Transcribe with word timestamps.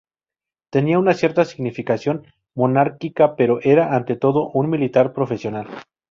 Tenía 0.71 0.97
una 0.97 1.13
cierta 1.13 1.45
significación 1.45 2.25
monárquica 2.55 3.35
pero 3.35 3.59
era, 3.61 3.95
ante 3.95 4.15
todo, 4.15 4.49
un 4.49 4.67
militar 4.67 5.13
profesional. 5.13 5.67